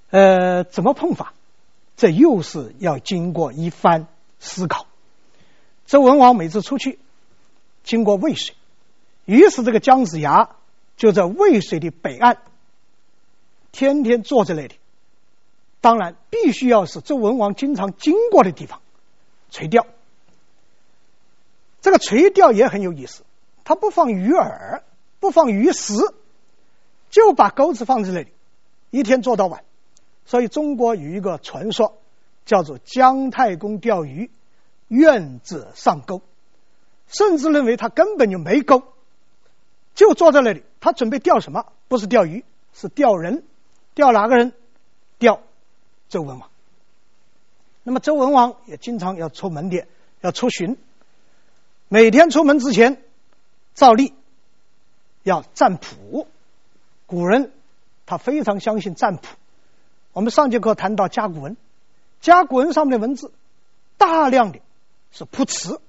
[0.09, 1.35] 呃，怎么碰法？
[1.95, 4.07] 这又是要经过一番
[4.39, 4.87] 思考。
[5.85, 6.97] 周文王每次出去
[7.83, 8.55] 经过渭水，
[9.25, 10.55] 于是这个姜子牙
[10.97, 12.39] 就在渭水的北岸，
[13.73, 14.79] 天天坐在那里。
[15.81, 18.79] 当然，必须要是周文王经常经过的地方，
[19.49, 19.85] 垂钓。
[21.81, 23.23] 这个垂钓也很有意思，
[23.65, 24.83] 他不放鱼饵，
[25.19, 25.93] 不放鱼食，
[27.09, 28.31] 就把钩子放在那里，
[28.91, 29.65] 一天做到晚。
[30.25, 31.97] 所以中国有一个传说，
[32.45, 34.31] 叫做姜太公钓鱼，
[34.87, 36.21] 愿者上钩，
[37.07, 38.83] 甚至认为他根本就没钩，
[39.95, 40.63] 就坐在那里。
[40.79, 41.65] 他准备钓什么？
[41.89, 43.43] 不是钓鱼，是钓人。
[43.95, 44.53] 调哪个人？
[45.19, 45.41] 调。
[46.09, 46.49] 周文王，
[47.81, 49.87] 那么周文王也经常要出门的，
[50.21, 50.77] 要出巡。
[51.87, 53.01] 每天出门之前，
[53.73, 54.13] 照例
[55.23, 56.27] 要占卜。
[57.07, 57.51] 古人
[58.05, 59.27] 他非常相信占卜。
[60.11, 61.57] 我们上节课谈到甲骨文，
[62.21, 63.31] 甲骨文上面的文字
[63.97, 64.59] 大量的
[65.11, 65.81] 是卜辞。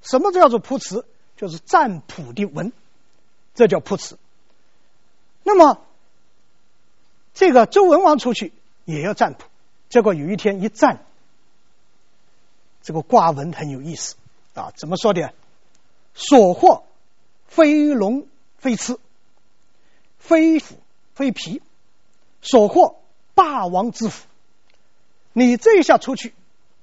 [0.00, 1.04] 什么叫做卜辞？
[1.36, 2.72] 就是占卜的文，
[3.56, 4.16] 这叫卜辞。
[5.42, 5.84] 那么
[7.34, 8.52] 这个周文王出去
[8.84, 9.44] 也要占卜，
[9.88, 11.04] 结果有一天一占，
[12.82, 14.16] 这个卦文很有意思
[14.54, 15.32] 啊，怎么说的？
[16.14, 16.84] 所获
[17.46, 18.26] 非龙
[18.58, 18.98] 非螭，
[20.18, 20.76] 非虎
[21.14, 21.62] 非貔，
[22.42, 23.00] 所获
[23.34, 24.26] 霸王之福。
[25.32, 26.34] 你这一下出去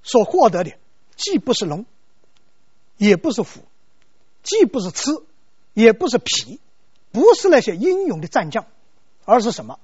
[0.02, 0.74] 所获得的，
[1.16, 1.86] 既不是龙，
[2.98, 3.62] 也不是虎，
[4.42, 5.24] 既不是螭，
[5.74, 6.58] 也不是貔，
[7.12, 8.66] 不是那些英勇的战将，
[9.26, 9.80] 而是什么？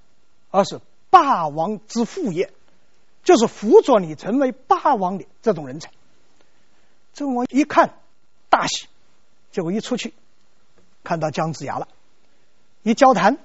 [0.56, 2.54] 而是霸王之福也，
[3.26, 5.92] 就是辅佐你成为霸王的这种人才。
[7.14, 8.00] 周文王一看
[8.50, 8.88] 大喜，
[9.52, 10.14] 结果一出去
[11.04, 11.90] 看到姜子牙了，
[12.84, 13.38] 一交谈，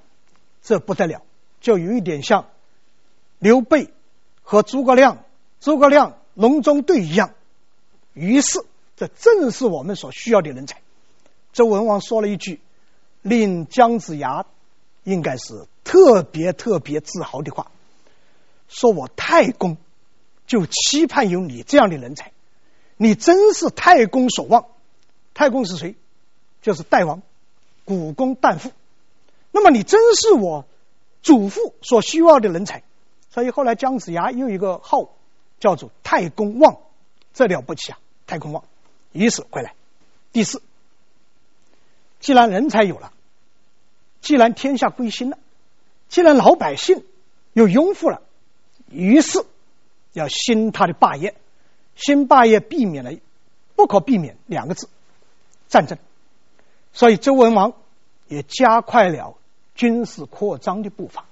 [0.63, 1.23] 这不得了，
[1.61, 2.47] 就有一点像
[3.41, 3.93] 刘备
[4.45, 5.25] 和诸葛亮，
[5.61, 7.35] 诸葛亮隆中对一样。
[8.15, 10.81] 于是，这正是我们所需要的人才。
[11.53, 12.61] 周文王说了一句
[13.23, 14.47] 令姜子牙
[15.03, 17.73] 应该是特别特别自豪的话
[18.71, 19.77] ：“说我太公
[20.47, 22.31] 就期盼有你这样的人才。”
[22.97, 24.67] 你真是太公所望，
[25.35, 25.97] 太公是谁？
[26.63, 27.23] 就是代王，
[27.85, 28.71] 古公旦父。
[29.51, 30.65] 那么你真是我
[31.23, 32.85] 祖父所需要的人才，
[33.33, 35.11] 所以后来姜子牙又一个号
[35.59, 36.79] 叫做太公望，
[37.35, 37.99] 这了不起啊！
[38.29, 38.63] 太公望，
[39.11, 39.75] 于是回来。
[40.31, 40.63] 第四，
[42.21, 43.13] 既然人才有了，
[44.21, 45.39] 既然天下归心了，
[46.11, 47.07] 既然老百姓
[47.55, 48.21] 又拥护了，
[48.91, 49.43] 于是
[50.13, 51.35] 要兴他的霸业。
[51.95, 53.13] 兴霸业避免了
[53.77, 54.89] 不可避免两个字
[55.69, 55.99] 战争，
[56.93, 57.75] 所以周文王
[58.27, 59.37] 也加快了
[59.75, 61.27] 军事扩张的步伐。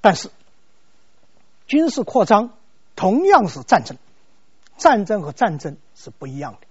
[0.00, 0.30] 但是
[1.66, 2.54] 军事扩张
[2.96, 3.96] 同样是战争，
[4.76, 6.66] 战争和战争是不一样的。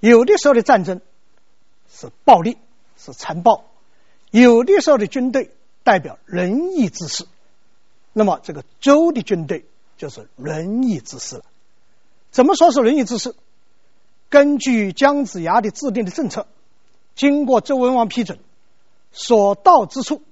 [0.00, 1.00] 有的时候的战争
[1.88, 2.58] 是暴力，
[2.98, 3.64] 是残暴；
[4.30, 5.50] 有的时候的军队
[5.86, 7.26] 代表仁义之士。
[8.12, 9.64] 那么这个周的军队
[9.96, 11.44] 就是仁义之士了。
[12.32, 13.36] 怎么说是仁义之士？
[14.28, 16.48] 根据姜子牙的制定的政策，
[17.14, 18.40] 经过周文王批准，
[19.12, 20.22] 所到之处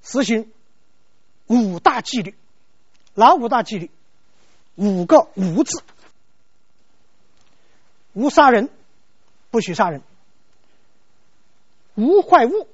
[0.00, 0.52] 实行
[1.48, 2.36] 五大纪律。
[3.14, 3.90] 哪五大纪律？
[4.76, 5.82] 五个“无”字：
[8.12, 8.70] 无杀人，
[9.50, 10.02] 不许杀人；
[11.96, 12.68] 无坏物，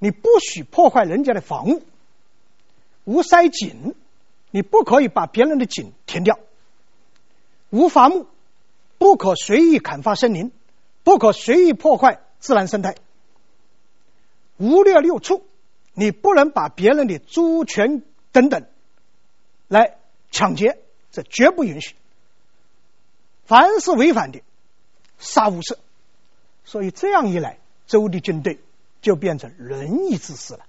[0.00, 1.82] 你不许破坏人家的房屋；
[3.04, 3.94] 无塞井，
[4.50, 6.40] 你不可以把别人的井填掉。
[7.68, 8.26] 无伐木，
[8.96, 10.50] 不可随意砍伐森林，
[11.04, 12.96] 不可随意破坏自然生态。
[14.56, 15.44] 无掠六畜，
[15.92, 18.66] 你不能把别人的猪犬等等
[19.68, 19.98] 来
[20.30, 20.78] 抢劫，
[21.12, 21.94] 这绝不允许。
[23.44, 24.40] 凡是违反的，
[25.18, 25.76] 杀无赦。
[26.64, 28.60] 所以这样一来，周的军队
[29.00, 30.60] 就变成仁义之士了。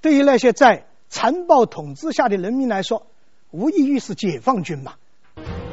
[0.00, 3.06] 对于那些在残暴统治下的人民来说，
[3.50, 4.94] 无异于是解放军嘛。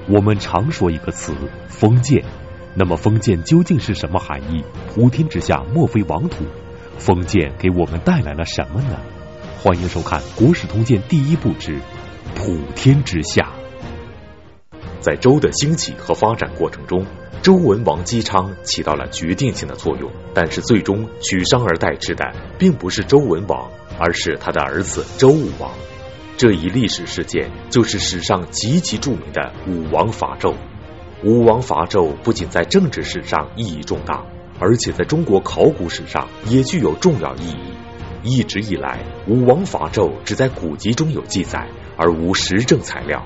[0.07, 1.33] 我们常说一个词
[1.67, 2.23] “封建”，
[2.75, 4.63] 那么封建究竟是什么含义？
[4.93, 6.45] 普天之下莫非王土，
[6.97, 8.99] 封建给我们带来了什么呢？
[9.61, 11.79] 欢迎收看《国史通鉴》第一部之
[12.35, 13.53] “普天之下”。
[15.01, 17.05] 在周的兴起和发展过程中，
[17.41, 23.69] 周文王姬昌起到了决定性的作用，但是最终取商而代之的，并不是周文王，
[23.99, 25.71] 而是他的儿子周武王。
[26.37, 30.55] 这一历史事件就是史上极其著名的武王伐纣。
[31.23, 34.25] 武王伐纣不仅在政治史上意义重大，
[34.59, 37.73] 而且在中国考古史上也具有重要意义。
[38.23, 43.23] 一直以来，武王伐纣只在古籍中有记载，而无实证材料。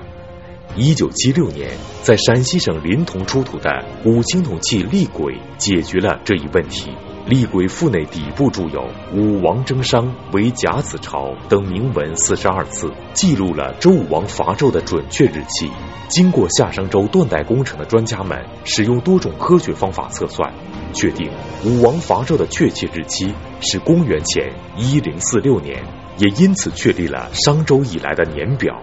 [0.76, 1.68] 一九七六年，
[2.02, 6.92] 在陕西省临潼出土的古青铜器厉簋解决了这一问题。
[7.26, 15.68] 厉簋腹内底部铸有“武王征商为甲子朝”等铭文四十二字，记录了周武王伐纣的准确日期。
[16.08, 20.54] 经过夏商周断代工程的专家们使用多种科学方法测算，
[20.92, 21.30] 确定
[21.64, 25.84] 武王伐纣的确切日期是公元前一零四六年，
[26.16, 28.80] 也因此确立了商周以来的年表。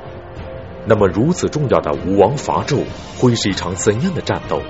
[0.89, 2.85] 那么，如此重要的武王伐纣
[3.19, 4.61] 会是一场怎样的战斗？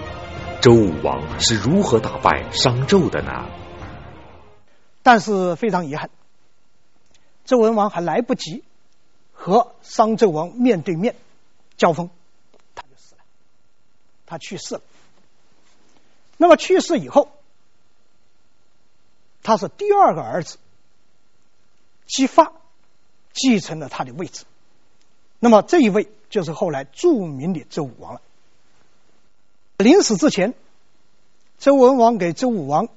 [0.59, 3.47] 周武王是如何打败商纣的呢？
[5.03, 6.09] 但是非常遗憾，
[7.45, 8.63] 周文王还来不及
[9.31, 11.15] 和商纣王面对面
[11.77, 12.09] 交锋，
[12.73, 13.21] 他就死了，
[14.25, 14.81] 他去世了。
[16.37, 17.29] 那么去世以后，
[19.43, 20.57] 他是第二个儿子
[22.07, 22.53] 姬发
[23.33, 24.45] 继承了他的位置。
[25.39, 28.21] 那么这一位就是后来著名的周武王了。
[29.77, 30.53] 临死之前，
[31.59, 32.89] 周文王给周武王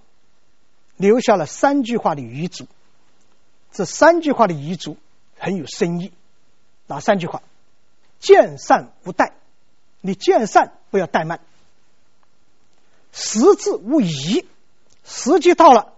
[0.96, 2.66] 留下了三句话的遗嘱。
[3.72, 4.96] 这三句话的遗嘱
[5.38, 6.12] 很有深意。
[6.87, 7.42] 哪三句话？
[8.18, 9.33] 见善不怠，
[10.00, 11.38] 你见善不要怠慢；
[13.12, 14.44] 时至勿疑，
[15.05, 15.94] 时机到了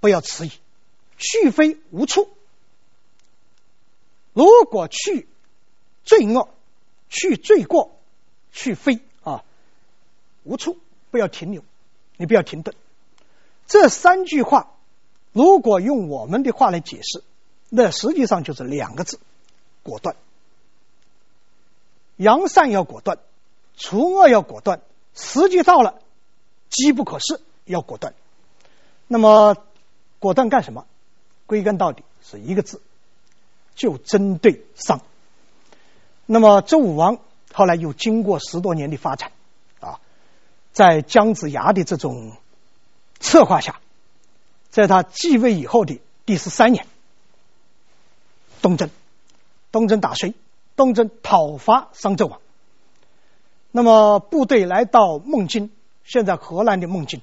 [0.00, 0.50] 不要迟疑；
[1.18, 2.28] 去非无处，
[4.32, 5.28] 如果去
[6.04, 6.48] 罪恶、
[7.08, 7.92] 去罪过、
[8.52, 9.44] 去非啊
[10.44, 10.78] 无处，
[11.10, 11.64] 不要停留，
[12.16, 12.74] 你不要停顿。
[13.66, 14.72] 这三句话，
[15.32, 17.22] 如果用我们的话来解释，
[17.68, 19.20] 那实际上就是两个字：
[19.82, 20.16] 果断。
[22.16, 23.18] 扬善要果断，
[23.76, 24.82] 除恶要果断，
[25.14, 26.00] 时机到了，
[26.68, 28.14] 机不可失，要果断。
[29.06, 29.56] 那么，
[30.18, 30.86] 果断干什么？
[31.46, 32.80] 归根到底是一个字，
[33.74, 35.00] 就针对商。
[36.26, 37.18] 那么，周武王
[37.52, 39.32] 后来又经过十多年的发展，
[39.80, 40.00] 啊，
[40.72, 42.32] 在姜子牙的这种
[43.18, 43.80] 策划下，
[44.70, 46.86] 在他继位以后的第十三年，
[48.62, 48.90] 东征，
[49.72, 50.34] 东征打谁？
[50.76, 52.40] 东征讨伐商纣王，
[53.70, 55.70] 那么部队来到孟津，
[56.04, 57.20] 现在河南的孟津，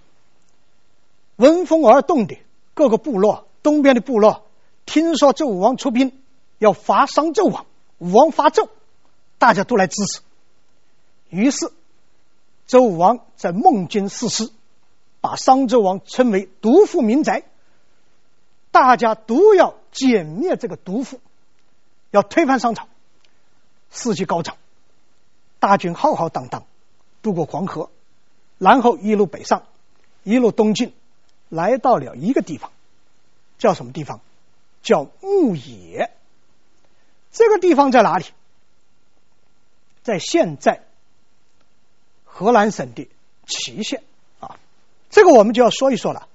[1.38, 2.38] 闻风而动的
[2.74, 4.44] 各个部落，东边的部落
[4.86, 6.12] 听说周武王出兵
[6.58, 7.66] 要伐商纣王，
[8.00, 8.70] 武王伐纣，
[9.38, 10.22] 大家都来支持。
[11.30, 11.72] 于是
[12.66, 14.50] 周武王在孟津誓师，
[15.22, 17.44] 把商纣王称为毒妇民宅，
[18.72, 21.20] 大家都要歼灭这个毒妇，
[22.12, 22.88] 要推翻商朝。
[23.90, 24.58] 士气高涨，
[25.60, 26.66] 大军浩浩荡荡
[27.22, 27.90] 渡过黄河，
[28.58, 29.64] 然后一路北上，
[30.24, 30.94] 一路东进，
[31.50, 32.72] 来到了一个地方，
[33.58, 34.20] 叫什么地方？
[34.82, 36.12] 叫牧野。
[37.38, 38.26] 这个地方在哪里？
[40.02, 40.82] 在现在
[42.24, 43.08] 河南省的
[43.46, 44.02] 淇县
[44.40, 44.58] 啊。
[45.12, 46.28] 这个我们就要说一说了。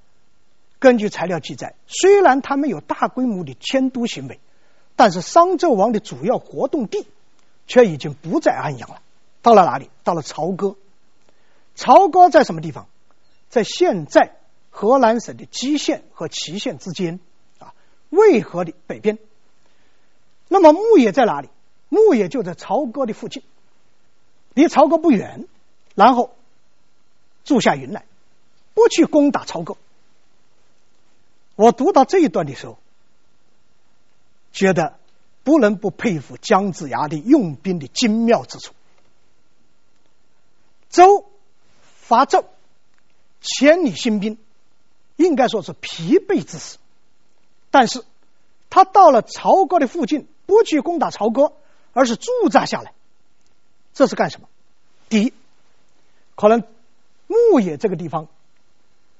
[0.78, 4.38] 根据材料记载，虽然他们有大规模的迁都行为，
[4.94, 7.04] 但是商纣王的主要活动地。
[7.64, 9.00] 却已经不在安阳了，
[9.40, 9.88] 到了哪里？
[10.02, 10.76] 到了朝歌。
[11.74, 12.86] 朝歌在什么地方？
[13.48, 14.36] 在现在
[14.68, 17.18] 河南省的淇县和淇县之间
[17.60, 17.72] 啊，
[18.10, 19.18] 渭河的北边。
[20.52, 21.48] 那么牧野在哪里？
[21.88, 23.42] 牧野就在朝歌的附近，
[24.54, 25.48] 离朝歌不远。
[25.94, 26.34] 然后
[27.44, 28.04] 住下云来，
[28.74, 29.76] 不去攻打朝歌。
[31.56, 32.78] 我读到这一段的时候，
[34.52, 34.98] 觉得。
[35.44, 38.74] 不能不佩服姜子牙的用兵的精妙之处。
[40.88, 41.28] 周
[41.82, 42.44] 伐纣，
[43.40, 44.38] 千里行兵，
[45.16, 46.78] 应该说是疲惫之时。
[47.72, 48.04] 但是
[48.70, 51.54] 他到了朝歌的附近，不去攻打朝歌，
[51.94, 52.92] 而是驻扎下来。
[53.94, 54.48] 这是干什么？
[55.08, 55.32] 第一，
[56.34, 56.62] 可能
[57.26, 58.28] 牧野这个地方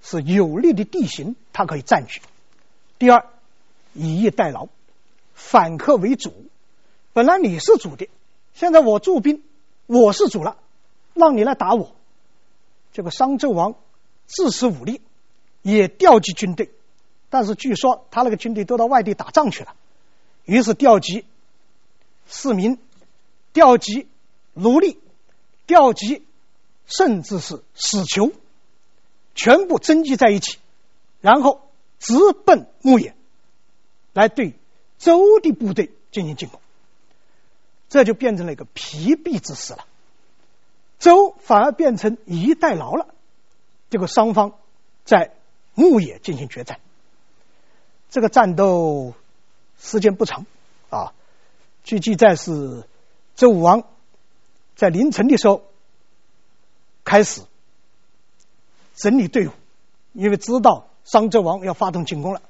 [0.03, 2.21] 是有利的地形，他可以占据；
[2.99, 3.27] 第二，
[3.95, 4.69] 以逸待劳。
[5.35, 6.33] 反客为主，
[7.15, 8.09] 本来你是主的，
[8.53, 9.43] 现在我驻兵，
[9.87, 10.59] 我是主了，
[11.15, 11.95] 让你来打我。
[12.93, 13.75] 这个商纣王
[14.27, 15.01] 自恃武力，
[15.63, 16.71] 也调集军队，
[17.31, 19.75] 但是据说他那个军队都到外地打仗去了，
[20.45, 21.25] 于是调集
[22.27, 22.79] 市民，
[23.53, 24.09] 调集
[24.55, 24.99] 奴隶，
[25.67, 26.25] 调集
[26.87, 28.33] 甚至是死囚，
[29.35, 30.59] 全部征集在一起，
[31.21, 33.15] 然后直奔牧野
[34.13, 34.55] 来对。
[34.99, 36.61] 周的部队进行进攻，
[37.89, 39.85] 这就变成了一个疲惫之势了。
[41.01, 43.09] 周反而变成以逸待劳了。
[43.91, 44.57] 这个双方
[45.05, 45.35] 在
[45.75, 46.79] 牧野进行决战，
[48.11, 49.15] 这个战斗
[49.83, 50.47] 时间不长
[50.89, 51.13] 啊。
[51.83, 52.87] 据记载是
[53.35, 53.83] 周武王
[54.77, 55.65] 在凌晨的时候
[57.05, 57.43] 开始
[58.95, 59.51] 整理队伍，
[60.13, 62.41] 因为知道商纣王要发动进攻了。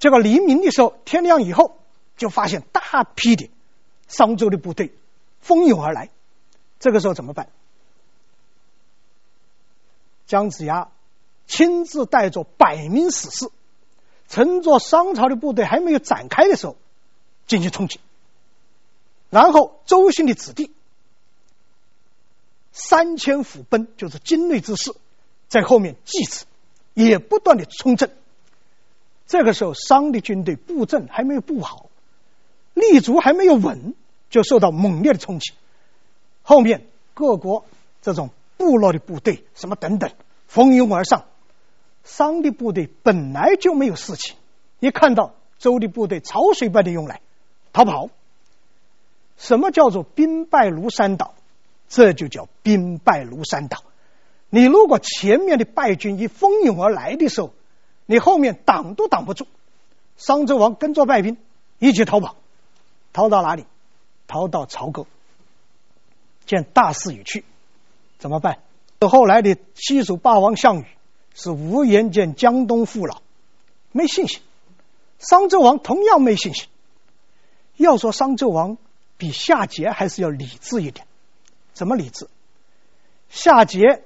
[0.00, 1.78] 结果黎明的时候，天亮以后，
[2.16, 3.48] 就发现大批的
[4.08, 4.92] 商周的部队
[5.40, 6.10] 蜂拥而来。
[6.80, 7.48] 这个时候怎么办？
[10.26, 10.88] 姜子牙
[11.46, 13.50] 亲自带着百名死士，
[14.30, 16.76] 乘坐商朝的部队还没有展开的时候
[17.46, 18.00] 进行冲击。
[19.28, 20.72] 然后周兴的子弟
[22.72, 24.94] 三千虎贲，就是精锐之士，
[25.48, 26.44] 在后面继之，
[26.94, 28.16] 也不断的冲阵。
[29.26, 31.86] 这个时候，商的军队布阵还没有布好，
[32.74, 33.94] 立足还没有稳，
[34.30, 35.52] 就受到猛烈的冲击。
[36.42, 37.64] 后面各国
[38.02, 40.12] 这种部落的部队什么等等
[40.46, 41.26] 蜂拥而上，
[42.04, 44.34] 商的部队本来就没有士气，
[44.78, 47.20] 一看到周的部队潮水般的涌来，
[47.72, 48.08] 逃跑。
[49.36, 51.34] 什么叫做兵败如山倒？
[51.88, 53.82] 这就叫兵败如山倒。
[54.48, 57.52] 你如果前面的败军一蜂拥而来的时候，
[58.06, 59.46] 你后面挡都挡不住，
[60.16, 61.36] 商纣王跟着败兵
[61.78, 62.36] 一起逃跑，
[63.12, 63.64] 逃到哪里？
[64.26, 65.06] 逃到朝歌。
[66.46, 67.44] 见大势已去，
[68.18, 68.58] 怎么办？
[69.00, 70.86] 后来的西蜀霸王项羽
[71.34, 73.22] 是无颜见江东父老，
[73.92, 74.40] 没信心。
[75.18, 76.66] 商纣王同样没信心。
[77.76, 78.76] 要说商纣王
[79.16, 81.06] 比夏桀还是要理智一点，
[81.72, 82.28] 怎么理智？
[83.28, 84.00] 夏桀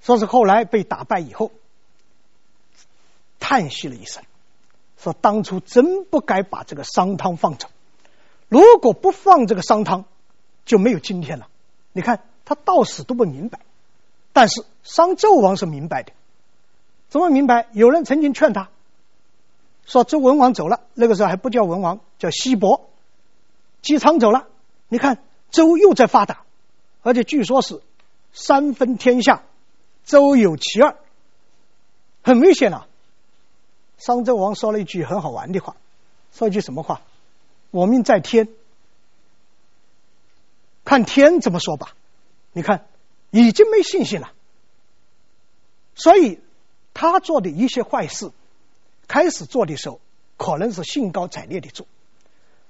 [0.00, 1.50] 说是后来被打败以后，
[3.38, 4.22] 叹息了一声，
[4.98, 7.68] 说当初真不该把这个商汤放走，
[8.48, 10.04] 如果不放这个商汤，
[10.64, 11.48] 就没有今天了。
[11.92, 13.60] 你看他到死都不明白，
[14.32, 16.12] 但是商纣王是明白的，
[17.10, 17.68] 怎么明白？
[17.72, 18.70] 有人曾经劝他
[19.84, 22.88] 说：“周文王走了，那个时候还不叫文王，叫西伯。”
[23.82, 24.46] 姬昌走了，
[24.88, 26.44] 你看周又在发达，
[27.02, 27.82] 而且据说是
[28.32, 29.42] 三分天下，
[30.04, 30.96] 周有其二，
[32.22, 32.86] 很危险啊！
[33.98, 35.76] 商纣王说了一句很好玩的话，
[36.32, 37.02] 说一句什么话？
[37.70, 38.48] 我命在天，
[40.84, 41.96] 看天怎么说吧。
[42.52, 42.86] 你看
[43.30, 44.30] 已经没信心了，
[45.94, 46.38] 所以
[46.94, 48.30] 他做的一些坏事，
[49.08, 50.00] 开始做的时候
[50.36, 51.86] 可能是兴高采烈的做。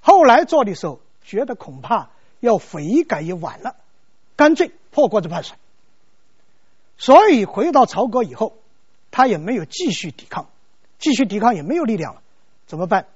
[0.01, 2.11] 后来做的时候，觉得恐怕
[2.41, 3.77] 要悔改也晚了，
[4.37, 5.57] 干脆破锅子破摔。
[6.97, 8.55] 所以回到朝歌以后，
[9.11, 10.49] 他也没有继续抵抗，
[10.99, 12.23] 继续抵抗也没有力量了，
[12.67, 13.07] 怎么办？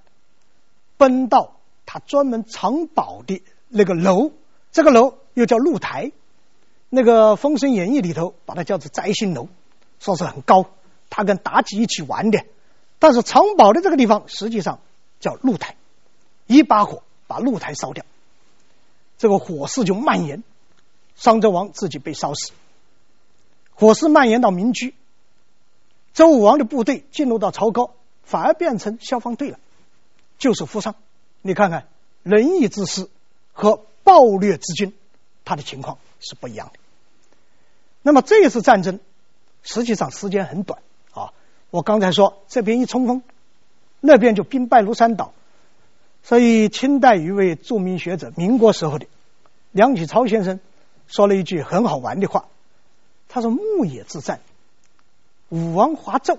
[0.96, 4.32] 奔到他专门藏宝的那个楼，
[4.72, 6.12] 这个楼又叫露台，
[6.88, 9.48] 那个《封神演义》里头把它叫做摘星楼，
[10.00, 10.66] 说是很高，
[11.16, 12.44] 他跟妲己一起玩的。
[12.98, 14.80] 但是藏宝的这个地方实际上
[15.20, 15.76] 叫露台。
[16.48, 18.04] 一把火把露台烧掉，
[19.16, 20.42] 这个火势就蔓延，
[21.14, 22.50] 商纣王自己被烧死。
[23.74, 24.94] 火势蔓延到民居，
[26.12, 27.90] 周武王的部队进入到朝歌，
[28.24, 29.58] 反而变成消防队了，
[30.36, 30.96] 救死扶伤。
[31.42, 31.86] 你看看
[32.24, 33.08] 仁义之师
[33.52, 34.92] 和暴虐之君，
[35.44, 36.78] 他的情况是不一样的。
[38.02, 39.00] 那么这一次战争
[39.62, 40.82] 实际上时间很短，
[41.74, 43.24] 我刚才说这边一冲锋，
[43.98, 45.34] 那边就兵败如山倒。
[46.22, 49.06] 所以，清代一位著名学者，民国时候的
[49.72, 50.60] 梁启超先生
[51.08, 52.46] 说了一句很好玩的话。
[53.28, 54.38] 他说：“牧野之战，
[55.48, 56.38] 武王伐纣，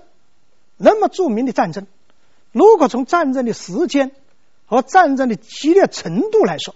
[0.78, 1.86] 那么著名的战争，
[2.52, 4.12] 如果从战争的时间
[4.64, 6.74] 和战争的激烈程度来说，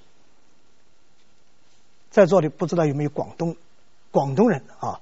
[2.11, 3.57] 在座的不知道有没有广东
[4.11, 5.01] 广东人啊？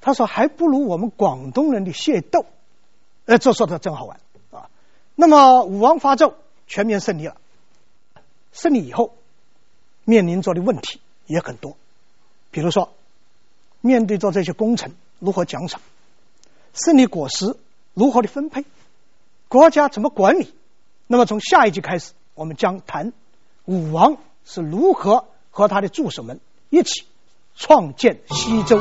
[0.00, 2.46] 他说还不如我们广东人的械斗。
[3.26, 4.70] 哎，这说的真好玩啊！
[5.14, 6.34] 那么武王伐纣。”
[6.70, 7.36] 全面胜利了，
[8.52, 9.16] 胜利以后
[10.04, 11.76] 面临着的问题也很多，
[12.52, 12.92] 比如说
[13.80, 15.80] 面对着这些功臣如何奖赏，
[16.72, 17.56] 胜利果实
[17.92, 18.64] 如何的分配，
[19.48, 20.54] 国家怎么管理？
[21.08, 23.12] 那么从下一集开始，我们将谈
[23.64, 27.04] 武王是如何和他的助手们一起
[27.56, 28.80] 创建西周。